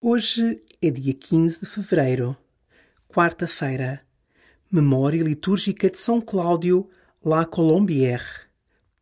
[0.00, 2.36] Hoje é dia 15 de fevereiro,
[3.08, 4.00] quarta-feira,
[4.70, 6.88] memória litúrgica de São Cláudio
[7.20, 8.46] La Colombière,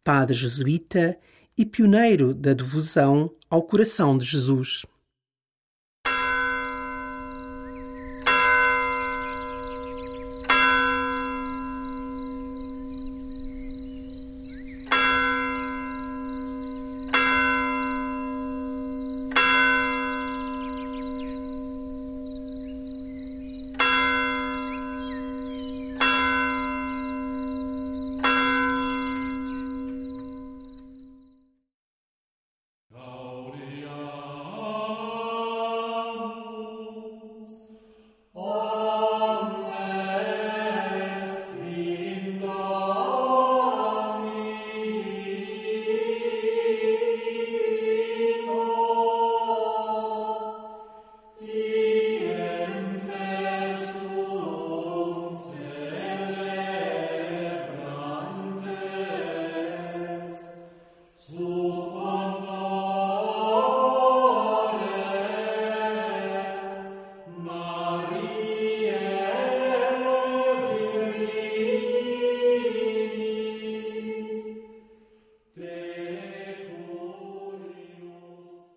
[0.02, 1.18] padre jesuíta
[1.54, 4.86] e pioneiro da devoção ao coração de Jesus.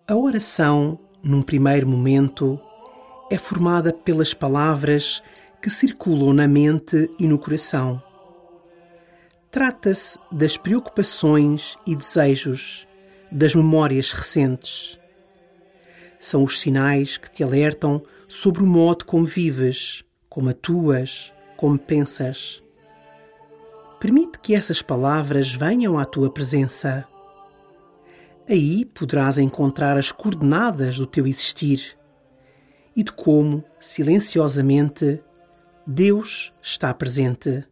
[0.09, 2.59] A oração, num primeiro momento,
[3.29, 5.21] é formada pelas palavras
[5.61, 8.01] que circulam na mente e no coração.
[9.51, 12.87] Trata-se das preocupações e desejos,
[13.31, 14.99] das memórias recentes.
[16.19, 22.63] São os sinais que te alertam sobre o modo como vives, como atuas, como pensas.
[23.99, 27.07] Permite que essas palavras venham à tua presença
[28.49, 31.95] Aí poderás encontrar as coordenadas do teu existir
[32.95, 35.23] e de como, silenciosamente,
[35.85, 37.63] Deus está presente.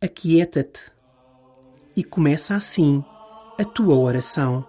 [0.00, 0.90] Aquieta-te
[1.94, 3.04] e começa assim
[3.60, 4.66] a tua oração.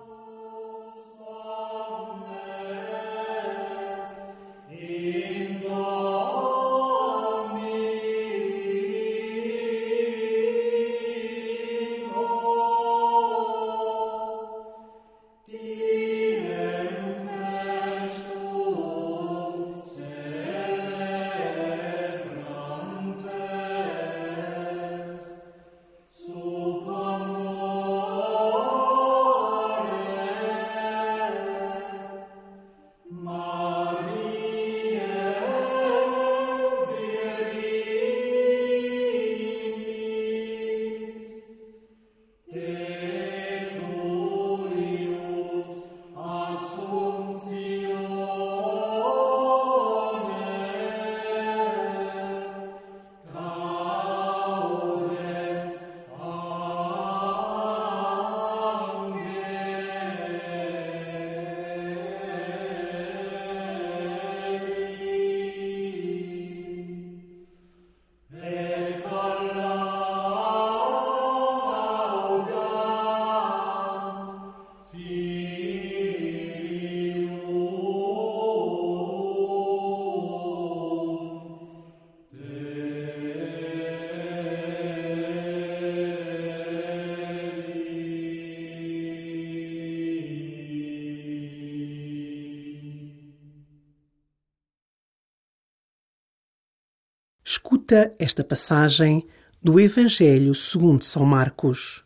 [97.56, 99.28] Escuta esta passagem
[99.62, 102.04] do Evangelho segundo São Marcos.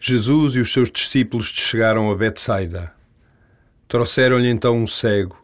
[0.00, 2.92] Jesus e os seus discípulos chegaram a Betsaida.
[3.86, 5.40] Trouxeram-lhe então um cego,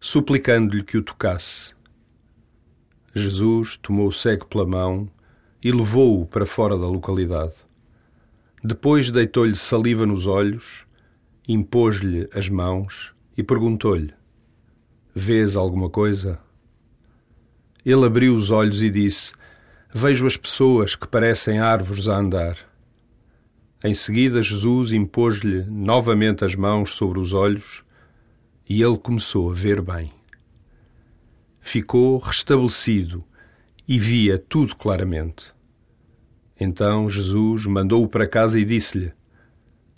[0.00, 1.74] suplicando-lhe que o tocasse.
[3.12, 5.10] Jesus tomou o cego pela mão
[5.60, 7.56] e levou-o para fora da localidade.
[8.62, 10.86] Depois deitou-lhe saliva nos olhos,
[11.48, 14.14] impôs-lhe as mãos e perguntou-lhe:
[15.12, 16.38] Vês alguma coisa?
[17.88, 19.32] Ele abriu os olhos e disse:
[19.94, 22.58] Vejo as pessoas que parecem árvores a andar.
[23.82, 27.82] Em seguida, Jesus impôs-lhe novamente as mãos sobre os olhos
[28.68, 30.12] e ele começou a ver bem.
[31.62, 33.24] Ficou restabelecido
[33.88, 35.50] e via tudo claramente.
[36.60, 39.14] Então Jesus mandou-o para casa e disse-lhe: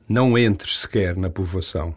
[0.09, 1.97] Não entres sequer na povoação.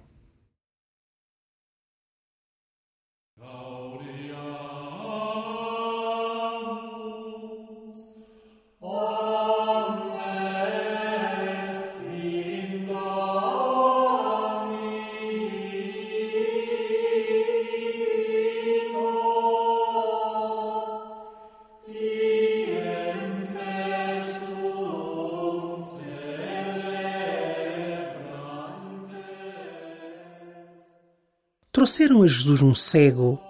[31.73, 33.41] Trouxeram a Jesus um cego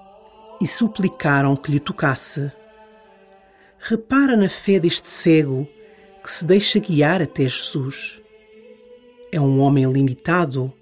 [0.61, 2.49] e suplicaram que lhe tocasse.
[3.77, 5.67] Repara na fé deste cego
[6.23, 8.21] que se deixa guiar até Jesus.
[9.29, 10.73] É um homem limitado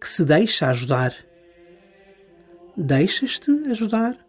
[0.00, 1.12] que se deixa ajudar.
[2.76, 4.25] Deixas-te ajudar?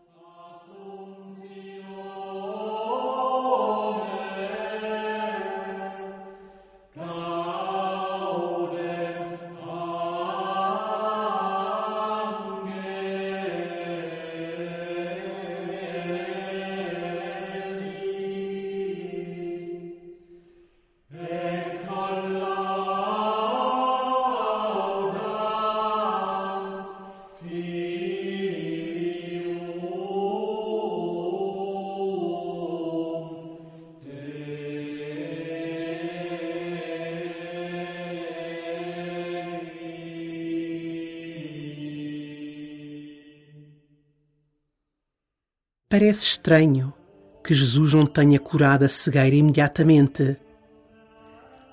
[45.90, 46.94] Parece estranho
[47.42, 50.36] que Jesus não tenha curado a cegueira imediatamente.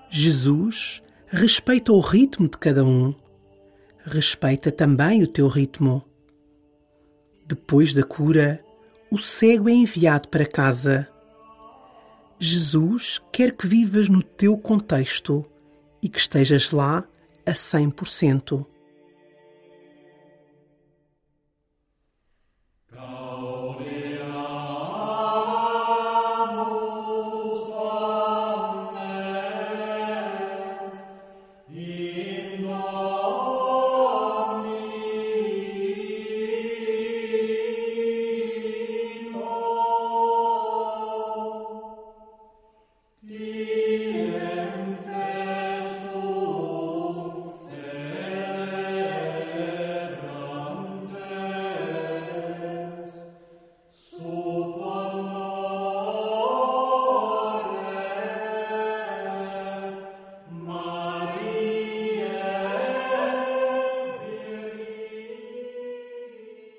[0.09, 3.13] Jesus respeita o ritmo de cada um.
[4.05, 6.05] Respeita também o teu ritmo.
[7.45, 8.65] Depois da cura,
[9.11, 11.09] o cego é enviado para casa.
[12.39, 15.45] Jesus quer que vivas no teu contexto
[16.01, 17.05] e que estejas lá
[17.45, 18.65] a 100%.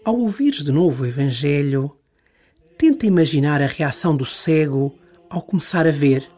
[0.06, 1.98] Ao ouvires de novo o Evangelho,
[2.78, 4.96] tenta imaginar a reação do cego
[5.28, 6.30] ao começar a ver.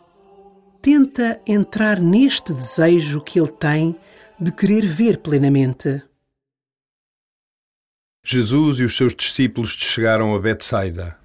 [0.82, 3.94] Tenta entrar neste desejo que ele tem
[4.40, 6.02] de querer ver plenamente.
[8.24, 11.18] Jesus e os seus discípulos chegaram a Betsaida.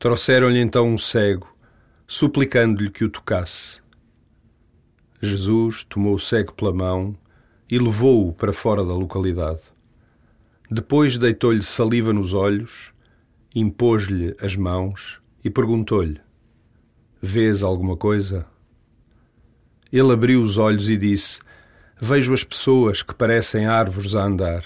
[0.00, 1.56] Trouxeram-lhe então um cego,
[2.04, 3.80] suplicando-lhe que o tocasse.
[5.22, 7.16] Jesus tomou o cego pela mão
[7.70, 9.73] e levou-o para fora da localidade.
[10.70, 12.92] Depois deitou-lhe saliva nos olhos,
[13.54, 16.20] impôs-lhe as mãos e perguntou-lhe:
[17.20, 18.46] Vês alguma coisa?
[19.92, 21.40] Ele abriu os olhos e disse:
[22.00, 24.64] Vejo as pessoas que parecem árvores a andar.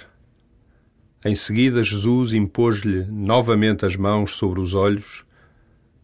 [1.24, 5.24] Em seguida, Jesus impôs-lhe novamente as mãos sobre os olhos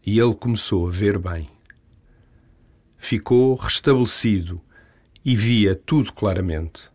[0.05, 1.49] e ele começou a ver bem.
[2.99, 4.61] Ficou restabelecido
[5.25, 6.94] e via tudo claramente.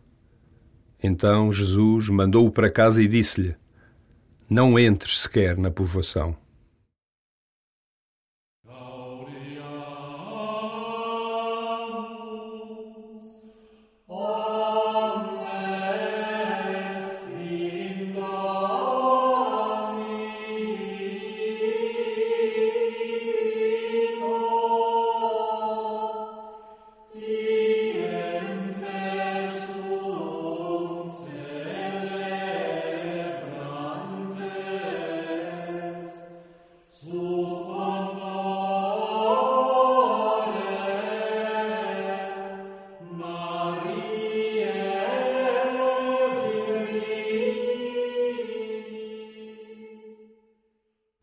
[1.02, 3.56] Então Jesus mandou-o para casa e disse-lhe:
[4.48, 6.36] Não entres sequer na povoação.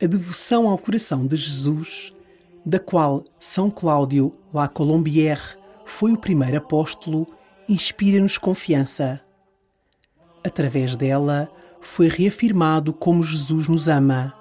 [0.08, 2.14] A devoção ao coração de Jesus,
[2.66, 7.28] da qual São Cláudio La Colombière foi o primeiro apóstolo,
[7.68, 9.20] inspira-nos confiança.
[10.46, 14.34] Através dela, foi reafirmado como Jesus nos ama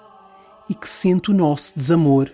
[0.70, 2.32] e que sente o nosso desamor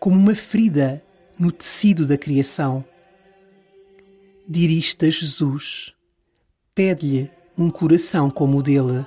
[0.00, 1.00] como uma ferida
[1.38, 2.84] no tecido da criação.
[4.48, 5.94] Dirige-te a Jesus,
[6.74, 9.06] pede-lhe um coração como o dele.